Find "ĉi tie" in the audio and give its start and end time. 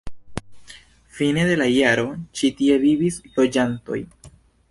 2.39-2.79